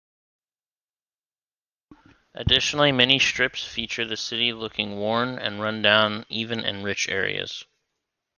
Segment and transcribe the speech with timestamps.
[2.33, 7.63] Additionally many strips feature the city looking worn and run-down even in "rich" areas.